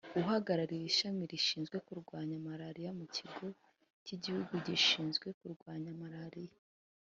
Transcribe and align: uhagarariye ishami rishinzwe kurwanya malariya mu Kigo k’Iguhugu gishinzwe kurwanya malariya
uhagarariye 0.21 0.85
ishami 0.91 1.23
rishinzwe 1.31 1.77
kurwanya 1.87 2.35
malariya 2.47 2.91
mu 2.99 3.05
Kigo 3.15 3.47
k’Iguhugu 4.05 4.55
gishinzwe 4.67 5.27
kurwanya 5.39 5.91
malariya 6.01 6.57